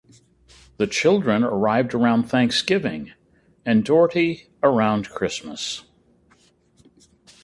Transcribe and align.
The 0.77 0.87
children 0.87 1.43
arrived 1.43 1.93
around 1.93 2.23
Thanksgiving 2.23 3.13
and 3.67 3.85
Doherty 3.85 4.47
around 4.63 5.09
Christmas. 5.09 5.83